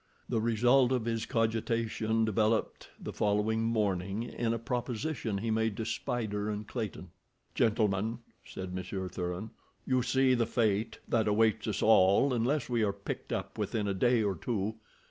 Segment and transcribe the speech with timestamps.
[0.27, 5.85] The result of his cogitation developed the following morning in a proposition he made to
[5.85, 7.11] Spider and Clayton.
[7.53, 9.51] "Gentlemen," said Monsieur Thuran,
[9.85, 13.93] "you see the fate that awaits us all unless we are picked up within a
[13.93, 14.73] day or two.